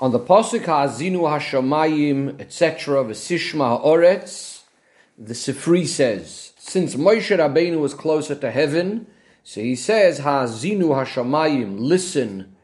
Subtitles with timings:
[0.00, 4.62] On the Pasuk Ha'azinu Hashamayim, etc., V'sishma Ha'oretz,
[5.18, 9.06] the Sifri says, since Moshe Rabbeinu was closer to heaven,
[9.44, 12.56] so he says, Ha'azinu Hashamayim, listen,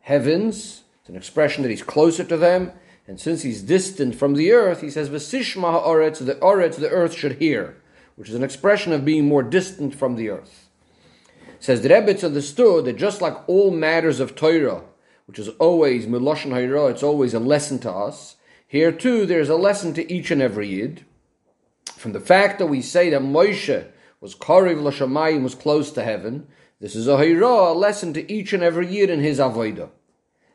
[0.00, 0.82] heavens.
[1.00, 2.72] It's an expression that he's closer to them.
[3.08, 7.14] And since he's distant from the earth, he says, V'sishma Ha'oretz, the Oretz, the earth
[7.14, 7.74] should hear,
[8.16, 10.68] which is an expression of being more distant from the earth.
[11.58, 14.82] Says the Rebbe understood that just like all matters of Torah,
[15.26, 18.36] which is always Miloshan Hayra, it's always a lesson to us,
[18.66, 21.04] here too there's a lesson to each and every Yid.
[21.96, 23.86] From the fact that we say that Moshe
[24.20, 26.46] was Kariv Lashamayim, was close to heaven,
[26.80, 29.90] this is a Hayra, a lesson to each and every Yid in his Avodah.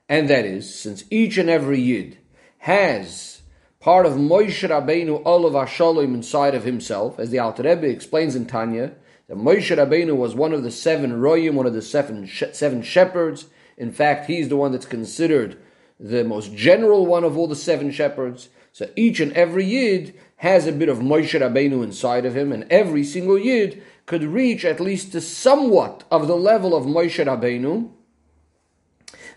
[0.10, 2.18] And that is, since each and every Yid
[2.60, 3.42] has
[3.80, 8.46] part of Moshe Rabbeinu Olav Hashalom inside of himself, as the Alter Rebbe explains in
[8.46, 8.94] Tanya,
[9.28, 13.46] that Moshe Rabbeinu was one of the seven royim, one of the seven seven shepherds.
[13.78, 15.58] In fact, he's the one that's considered
[16.00, 18.50] the most general one of all the seven shepherds.
[18.72, 22.66] So each and every yid has a bit of Moshe Rabbeinu inside of him, and
[22.72, 27.92] every single yid could reach at least to somewhat of the level of Moshe Rabbeinu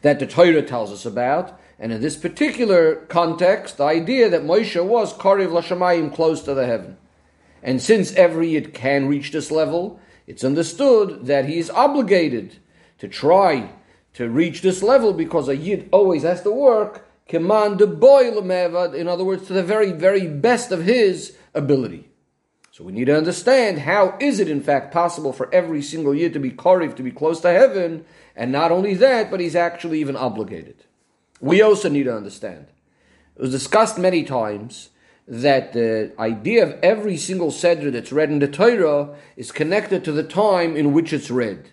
[0.02, 1.58] that the Torah tells us about.
[1.78, 6.66] And in this particular context, the idea that Moshe was Kariv Lashamayim close to the
[6.66, 6.98] heaven.
[7.62, 12.56] And since every Yid can reach this level, it's understood that he is obligated
[12.98, 13.70] to try
[14.14, 19.08] to reach this level because a Yid always has to work command the boy in
[19.08, 22.08] other words, to the very, very best of his ability.
[22.72, 26.32] So we need to understand how is it in fact possible for every single Yid
[26.32, 30.00] to be Kariv, to be close to heaven, and not only that, but he's actually
[30.00, 30.84] even obligated.
[31.40, 32.66] We also need to understand.
[33.36, 34.90] It was discussed many times
[35.28, 40.12] that the idea of every single Seder that's read in the Torah is connected to
[40.12, 41.70] the time in which it's read.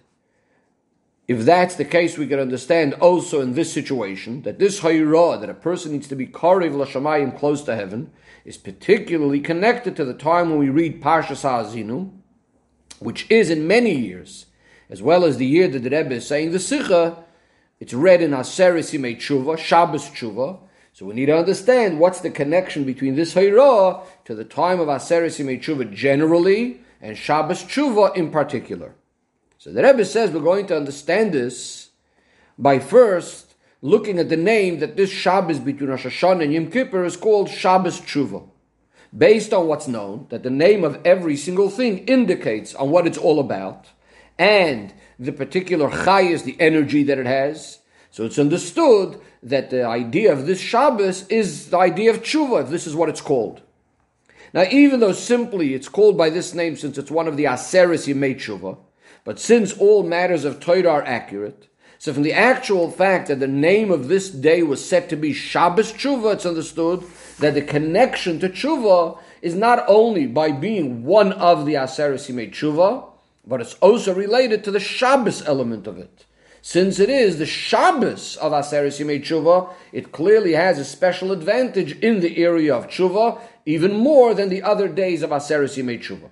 [1.28, 5.50] If that's the case, we can understand also in this situation that this Hayrah, that
[5.50, 8.12] a person needs to be Karev Lashamayim close to heaven,
[8.46, 12.12] is particularly connected to the time when we read Parshas Ha'azinu,
[13.00, 14.46] which is in many years,
[14.90, 17.18] as well as the year that the Rebbe is saying the Sikha,
[17.82, 20.60] it's read in Aseres Yimei Tshuva, Shabbos Tshuva,
[20.94, 24.88] so we need to understand what's the connection between this Hayrah to the time of
[24.88, 28.96] Aseres Yimei Tshuva generally and Shabbos Tshuva in particular.
[29.60, 31.90] So the Rebbe says we're going to understand this
[32.60, 37.04] by first looking at the name that this Shabbos between Rosh Hashanah and Yom Kippur
[37.04, 38.48] is called Shabbos Tshuva.
[39.18, 43.18] Based on what's known, that the name of every single thing indicates on what it's
[43.18, 43.88] all about,
[44.38, 47.80] and the particular chayas, the energy that it has.
[48.12, 52.70] So it's understood that the idea of this Shabbos is the idea of tshuva, if
[52.70, 53.62] this is what it's called.
[54.54, 58.14] Now, even though simply it's called by this name since it's one of the Aseris
[58.14, 58.78] Yemei Tshuva,
[59.28, 61.68] but since all matters of Torah are accurate,
[62.00, 65.34] so from the actual fact that the name of this day was set to be
[65.34, 67.04] Shabbos Tshuva, it's understood
[67.40, 72.52] that the connection to Tshuva is not only by being one of the Aseris Yemei
[72.52, 73.04] Tshuva,
[73.46, 76.24] but it's also related to the Shabbos element of it.
[76.62, 82.00] Since it is the Shabbos of Aseres Yimei Tshuva, it clearly has a special advantage
[82.00, 86.30] in the area of Tshuva, even more than the other days of Aseres Yimei Tshuva.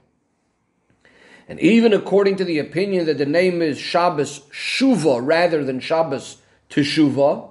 [1.47, 6.38] And even according to the opinion that the name is Shabbos Shuva rather than Shabbos
[6.69, 7.50] Teshuva,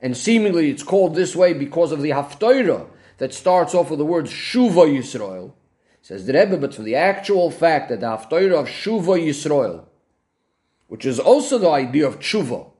[0.00, 2.86] and seemingly it's called this way because of the Haftorah
[3.18, 5.52] that starts off with the word Shuva Yisrael,
[6.02, 9.86] says the Rebbe, but for the actual fact that the Haftorah of Shuva Yisrael,
[10.88, 12.70] which is also the idea of tshuva.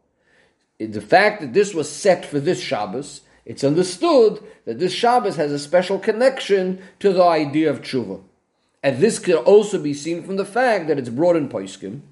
[0.79, 5.53] The fact that this was set for this Shabbos, it's understood that this Shabbos has
[5.53, 8.23] a special connection to the idea of tshuva.
[8.85, 12.03] And this can also be seen from the fact that it's brought in Poiskim,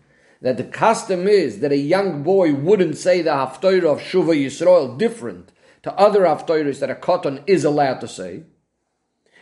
[0.41, 4.97] that the custom is that a young boy wouldn't say the Haftorah of Shuva Yisrael
[4.97, 8.45] different to other Haftorahs that a katan is allowed to say.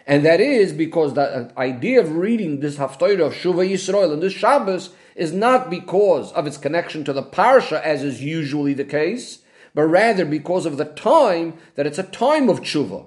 [0.08, 4.32] And that is because the idea of reading this Haftorah of Shuva Yisrael and this
[4.32, 9.38] Shabbos is not because of its connection to the parsha, as is usually the case,
[9.72, 13.06] but rather because of the time that it's a time of tshuva.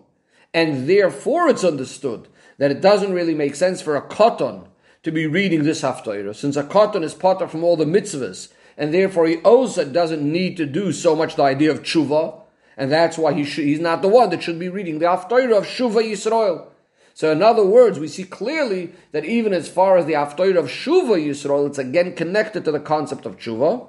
[0.53, 4.67] And therefore it's understood that it doesn't really make sense for a katan
[5.03, 8.93] to be reading this haftarah, since a katan is potter from all the mitzvahs, and
[8.93, 12.39] therefore he also doesn't need to do so much the idea of tshuva,
[12.77, 15.57] and that's why he should, he's not the one that should be reading the haftarah
[15.57, 16.67] of Shuva Yisrael.
[17.15, 20.65] So, in other words, we see clearly that even as far as the Haftarah of
[20.65, 23.87] Shuva Yisrael, it's again connected to the concept of Shuva.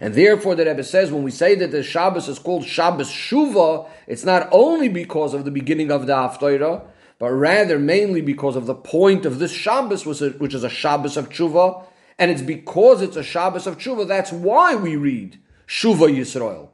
[0.00, 3.88] And therefore, the Rebbe says when we say that the Shabbos is called Shabbos Shuva,
[4.06, 6.82] it's not only because of the beginning of the Haftarah,
[7.20, 11.28] but rather mainly because of the point of this Shabbos, which is a Shabbos of
[11.28, 11.84] Tshuva,
[12.18, 15.38] and it's because it's a Shabbos of Tshuva, that's why we read
[15.68, 16.70] Shuva Yisrael.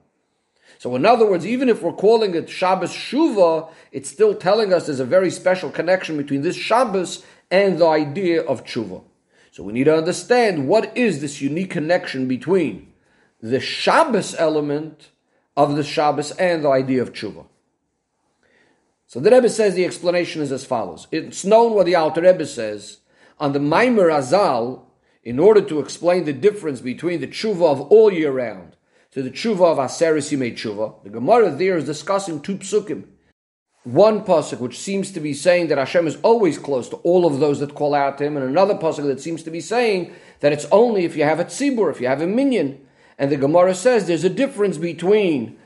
[0.78, 4.86] So in other words, even if we're calling it Shabbos Shuva, it's still telling us
[4.86, 9.02] there's a very special connection between this Shabbos and the idea of Tshuva.
[9.50, 12.92] So we need to understand what is this unique connection between
[13.42, 15.10] the Shabbos element
[15.56, 17.46] of the Shabbos and the idea of Tshuva.
[19.06, 21.06] So the Rebbe says the explanation is as follows.
[21.12, 22.98] It's known what the Alter Rebbe says
[23.38, 24.82] on the Maimer Azal
[25.22, 28.76] in order to explain the difference between the tshuva of all year round
[29.12, 31.02] to the tshuva of Aseris Yimei Tshuva.
[31.04, 33.04] The Gemara there is discussing two psukim.
[33.84, 37.38] One pasuk which seems to be saying that Hashem is always close to all of
[37.38, 40.52] those that call out to Him, and another pasuk that seems to be saying that
[40.52, 42.84] it's only if you have a tzibur, if you have a minyan.
[43.16, 45.56] And the Gemara says there's a difference between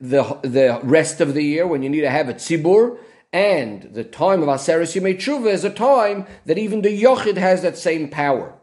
[0.00, 2.98] the the rest of the year when you need to have a tzibur
[3.32, 7.60] and the time of Aseris Yimei Tshuva is a time that even the Yochid has
[7.62, 8.54] that same power.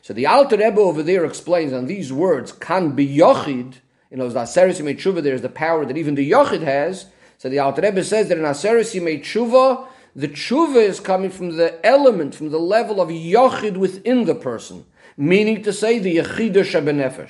[0.00, 3.74] So the Alter Rebbe over there explains on these words, kan be Yochid,
[4.10, 7.06] you know, Aseris Yimei Tshuva, there's the power that even the Yochid has.
[7.36, 9.86] So the Alter Rebbe says that in Aseris Yimei Tshuva,
[10.16, 14.86] the Tshuva is coming from the element, from the level of Yochid within the person,
[15.16, 17.28] meaning to say the Yechidah Shabenefesh.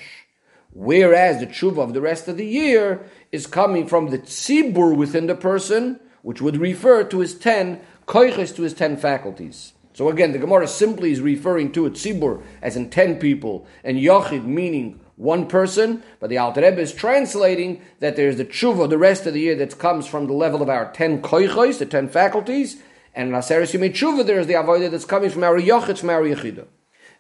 [0.73, 5.27] Whereas the Tshuva of the rest of the year is coming from the Tzibur within
[5.27, 9.73] the person, which would refer to his ten koiches, to his ten faculties.
[9.99, 13.99] So again, the Gemara simply is referring to a tzibur as in ten people, and
[13.99, 18.97] yachid meaning one person, but the Alter Rebbe is translating that there's the tshuva the
[18.97, 22.09] rest of the year that comes from the level of our ten koiches, the ten
[22.09, 22.81] faculties,
[23.13, 26.11] and in Aseres Yimei Tshuva there is the avodah that's coming from our yachid, from
[26.11, 26.69] our yachida.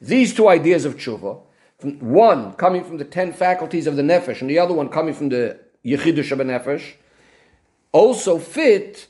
[0.00, 1.40] These two ideas of tshuva,
[1.82, 5.28] one coming from the ten faculties of the nefesh, and the other one coming from
[5.28, 6.94] the yachida nefesh,
[7.92, 9.06] also fit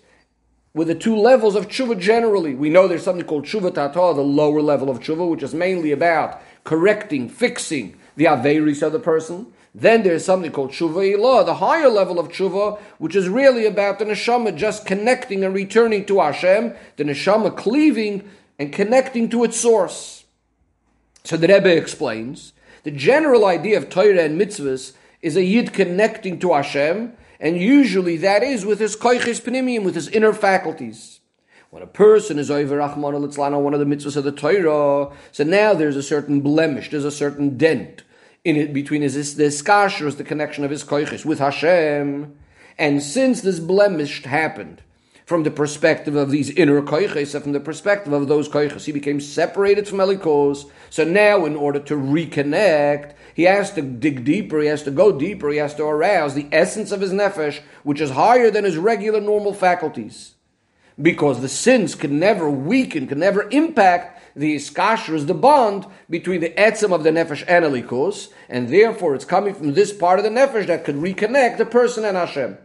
[0.74, 2.54] with the two levels of tshuva generally.
[2.54, 5.92] We know there's something called tshuva tata, the lower level of tshuva, which is mainly
[5.92, 9.52] about correcting, fixing the averis of the person.
[9.74, 13.98] Then there's something called tshuva ilah, the higher level of tshuva, which is really about
[13.98, 18.28] the neshama just connecting and returning to Hashem, the neshama cleaving
[18.58, 20.24] and connecting to its source.
[21.24, 22.52] So the Rebbe explains
[22.82, 24.92] the general idea of Torah and mitzvahs
[25.22, 29.94] is a yid connecting to Hashem and usually that is with his koiches panimium, with
[29.94, 31.20] his inner faculties.
[31.70, 35.44] When a person is over Rahman al one of the mitzvahs of the Torah, so
[35.44, 38.02] now there's a certain blemish, there's a certain dent
[38.44, 42.34] in it between his the skashers, the connection of his koiches with Hashem.
[42.78, 44.82] And since this blemish happened,
[45.28, 49.20] from the perspective of these inner koiches, from the perspective of those koiches, he became
[49.20, 50.70] separated from Elikos.
[50.88, 55.12] So now, in order to reconnect, he has to dig deeper, he has to go
[55.12, 58.78] deeper, he has to arouse the essence of his nefesh, which is higher than his
[58.78, 60.36] regular normal faculties.
[61.00, 66.54] Because the sins can never weaken, can never impact the iskashras, the bond between the
[66.56, 70.30] etzem of the nefesh and elikos, and therefore it's coming from this part of the
[70.30, 72.56] nefesh that could reconnect the person and Hashem.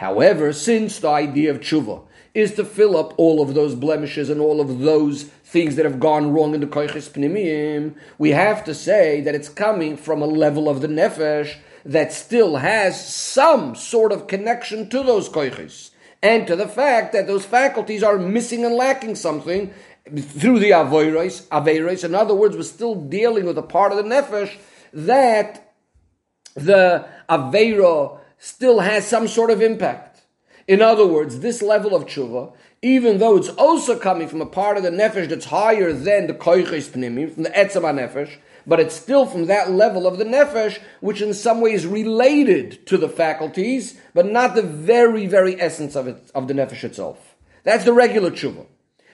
[0.00, 2.00] However, since the idea of tshuva
[2.32, 6.00] is to fill up all of those blemishes and all of those things that have
[6.00, 10.26] gone wrong in the koiches pnimim, we have to say that it's coming from a
[10.26, 15.90] level of the nefesh that still has some sort of connection to those koiches,
[16.22, 19.70] and to the fact that those faculties are missing and lacking something
[20.16, 22.04] through the avoiros, averos.
[22.04, 24.56] In other words, we're still dealing with a part of the nefesh
[24.94, 25.74] that
[26.54, 30.22] the avera still has some sort of impact.
[30.66, 34.78] In other words, this level of tshuva even though it's also coming from a part
[34.78, 38.94] of the nefesh that's higher than the koiches pnimim, from the etzem nefesh, but it's
[38.94, 44.00] still from that level of the nefesh, which in some ways related to the faculties,
[44.14, 47.36] but not the very, very essence of it, of the nefesh itself.
[47.64, 48.66] That's the regular tshuva.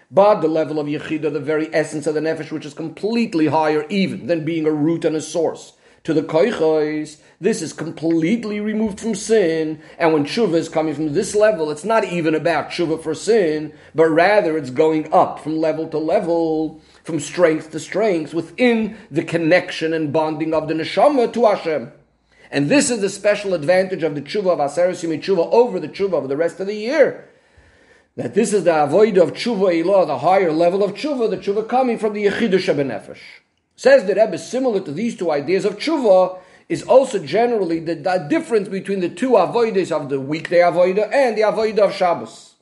[0.08, 3.84] But the level of yechida, the very essence of the nefesh, which is completely higher
[3.88, 5.72] even than being a root and a source
[6.06, 9.80] to the koichos, this is completely removed from sin.
[9.98, 13.72] And when tshuva is coming from this level, it's not even about tshuva for sin,
[13.92, 19.24] but rather it's going up from level to level, from strength to strength, within the
[19.24, 21.90] connection and bonding of the neshama to Hashem.
[22.52, 26.22] And this is the special advantage of the tshuva of Aseres tshuva over the tshuva
[26.22, 27.28] of the rest of the year.
[28.14, 31.68] That this is the avoid of tshuva ilah, the higher level of tshuva, the tshuva
[31.68, 33.18] coming from the yechidush benefesh.
[33.76, 38.26] Says the Rebbe, similar to these two ideas of tshuva, is also generally the, the
[38.28, 42.54] difference between the two avoides of the weekday avoida and the avoida of Shabbos.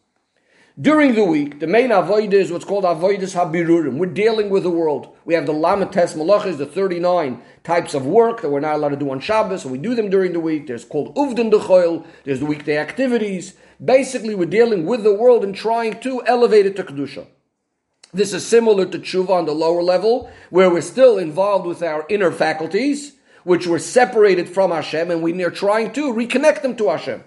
[0.78, 3.96] During the week, the main avoida is what's called avoidas habirurim.
[3.96, 5.16] We're dealing with the world.
[5.24, 8.96] We have the lamates malachas, the 39 types of work that we're not allowed to
[8.96, 10.66] do on Shabbos, so we do them during the week.
[10.66, 13.54] There's called uvden dechoil, there's the weekday activities.
[13.82, 17.28] Basically, we're dealing with the world and trying to elevate it to Kedusha.
[18.14, 22.06] This is similar to tshuva on the lower level, where we're still involved with our
[22.08, 23.12] inner faculties.
[23.44, 27.22] which were separated from Hashem, and we are trying to reconnect them to Hashem.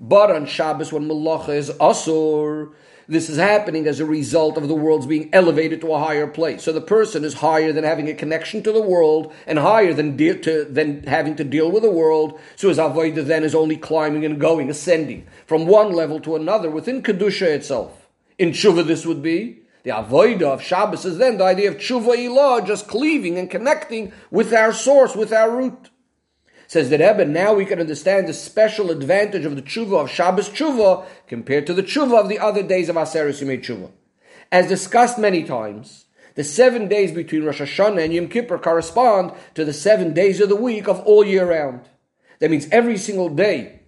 [0.00, 2.72] But on Shabbos, when Malacha is Asur,
[3.06, 6.62] this is happening as a result of the world's being elevated to a higher place.
[6.62, 10.16] So the person is higher than having a connection to the world and higher than,
[10.16, 12.40] de- to, than having to deal with the world.
[12.56, 16.70] So his avodah then is only climbing and going, ascending from one level to another
[16.70, 18.08] within Kedusha itself.
[18.38, 22.16] In Tshuva, this would be the avodah of Shabbos is then the idea of Tshuva
[22.16, 25.90] Ilah, just cleaving and connecting with our source, with our root.
[26.68, 30.48] Says the Rebbe, now we can understand the special advantage of the tshuva of Shabbos
[30.48, 33.90] tshuva compared to the tshuva of the other days of Aseres Yimei tshuva.
[34.50, 39.66] As discussed many times, the seven days between Rosh Hashanah and Yom Kippur correspond to
[39.66, 41.82] the seven days of the week of all year round.
[42.38, 43.81] That means every single day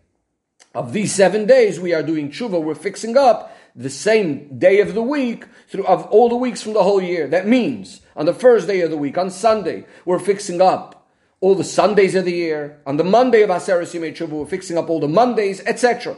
[0.74, 4.94] of these seven days we are doing tshuva, we're fixing up the same day of
[4.94, 7.26] the week through of all the weeks from the whole year.
[7.28, 11.08] That means on the first day of the week, on Sunday, we're fixing up
[11.40, 12.80] all the Sundays of the year.
[12.86, 16.16] On the Monday of Aseres Yimei Tshuva, we're fixing up all the Mondays, etc.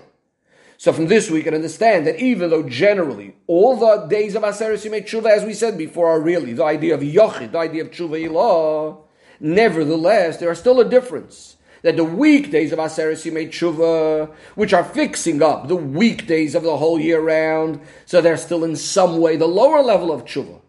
[0.79, 4.89] So from this we can understand that even though generally all the days of Aseres
[4.89, 7.91] Yimei Tshuva, as we said before, are really the idea of Yochid, the idea of
[7.91, 8.99] Tshuva Ilah,
[9.41, 11.57] nevertheless there are still a difference.
[11.87, 16.79] That the weekdays of Aseres Yimei Tshuva, which are fixing up the weekdays of the
[16.79, 20.63] whole year round, so they're still in some way the lower level of Tshuva.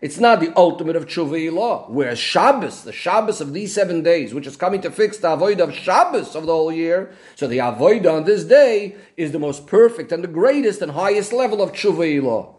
[0.00, 1.88] It's not the ultimate of tshuva ilah.
[1.88, 5.60] Whereas Shabbos, the Shabbos of these seven days, which is coming to fix the avoid
[5.60, 9.68] of Shabbos of the whole year, so the avoid on this day is the most
[9.68, 12.52] perfect and the greatest and highest level of tshuva ilah.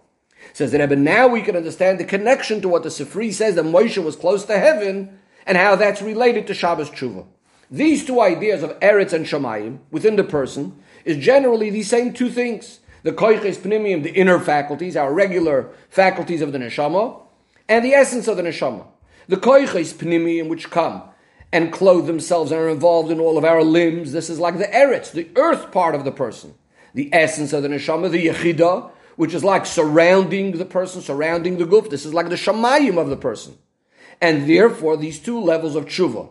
[0.53, 3.65] Says the Rebbe, now we can understand the connection to what the Sifri says that
[3.65, 7.25] Moshe was close to heaven and how that's related to Shabbos tshuva.
[7.69, 12.29] These two ideas of Eretz and Shemayim within the person is generally the same two
[12.29, 12.79] things.
[13.03, 17.21] The koiches pnimium, the inner faculties, our regular faculties of the neshama,
[17.67, 18.87] and the essence of the neshama.
[19.27, 21.03] The koiches pnimiyim which come
[21.51, 24.13] and clothe themselves and are involved in all of our limbs.
[24.13, 26.53] This is like the eretz, the earth part of the person.
[26.93, 31.65] The essence of the neshama, the yechida, which is like surrounding the person, surrounding the
[31.65, 31.89] guf.
[31.89, 33.57] This is like the shamayim of the person.
[34.21, 36.29] And therefore, these two levels of tshuva.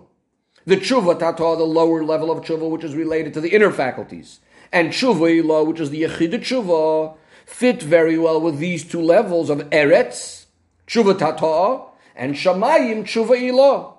[0.67, 4.41] The tshuva tata, the lower level of tshuva, which is related to the inner faculties.
[4.73, 9.49] And tshuva ilah, which is the yechida tshuva, fit very well with these two levels
[9.49, 10.47] of eretz,
[10.89, 11.85] tshuva tata,
[12.17, 13.97] and shamayim tshuva ilah.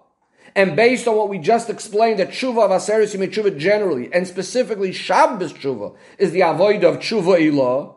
[0.56, 4.92] And based on what we just explained, that tshuva of yimei tshuva generally, and specifically
[4.92, 7.96] Shabbos tshuva, is the avoid of tshuva ilah,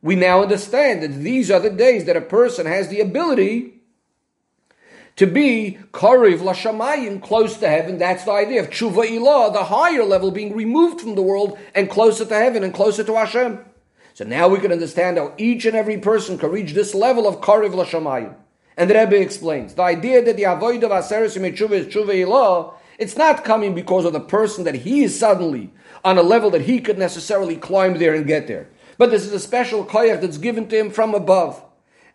[0.00, 3.75] we now understand that these are the days that a person has the ability
[5.16, 7.98] to be kariv lashamayim, close to heaven.
[7.98, 11.90] That's the idea of tshuva ilah, the higher level being removed from the world and
[11.90, 13.60] closer to heaven and closer to Hashem.
[14.14, 17.42] So now we can understand how each and every person can reach this level of
[17.42, 18.34] Kariv Lashamayim.
[18.76, 22.74] And the Rebbe explains the idea that the avoid of Aseres Tshuva is Tshuva Ilah,
[22.98, 25.70] it's not coming because of the person that he is suddenly
[26.02, 28.68] on a level that he could necessarily climb there and get there.
[28.96, 31.62] But this is a special koyach that's given to him from above.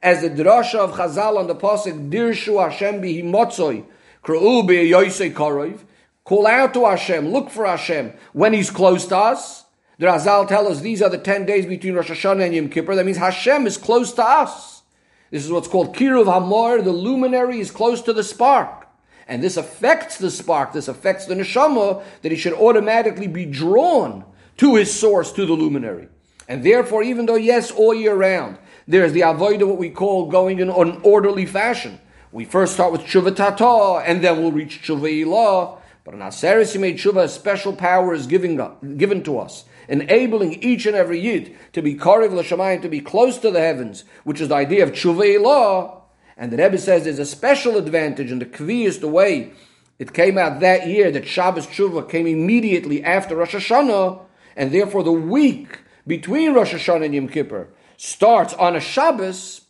[0.03, 3.86] As the drasha of Chazal on the pasuk Dirshu Hashem bihi motzoi
[4.24, 5.81] kra'u yoisei karov,
[6.24, 9.65] call out to Hashem, look for Hashem when He's close to us,
[10.01, 12.96] the Razal tell us these are the 10 days between Rosh Hashanah and Yom Kippur.
[12.96, 14.81] That means Hashem is close to us.
[15.29, 16.81] This is what's called Kiruv Hamor.
[16.81, 18.88] The luminary is close to the spark.
[19.27, 20.74] And this affects the spark.
[20.74, 24.25] This affects the neshama that he should automatically be drawn
[24.58, 26.08] to his source, to the luminary.
[26.48, 28.58] And therefore, even though, yes, all year round,
[28.88, 32.00] there's the avoid of what we call going in an orderly fashion.
[32.32, 35.80] We first start with Tshuva Tata, and then we'll reach Tshuva Ilah.
[36.04, 38.60] But in Aseres Yimei Tshuva, a special power is giving,
[38.98, 43.38] given to us enabling each and every yid to be Kariv L'Shamayim, to be close
[43.40, 46.02] to the heavens, which is the idea of Tshuva ilah.
[46.38, 49.52] And the Rebbe says there's a special advantage, and the Kvi is the way
[50.00, 54.22] it came out that year that Shabbos Tshuva came immediately after Rosh Hashanah,
[54.56, 57.68] and therefore the week between Rosh Hashanah and Yom Kippur
[58.01, 59.62] starts on a Shabbos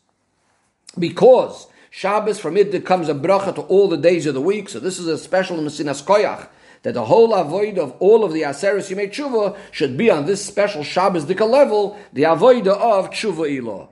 [0.98, 4.70] because Shabbos from it comes a bracha to all the days of the week.
[4.70, 6.48] So this is a special Mesinas Koyach
[6.84, 10.46] that the whole avoid of all of the Aseres Yimei Tshuva should be on this
[10.46, 13.90] special Shabbos Dika level, the avoid of Tshuva Ilah.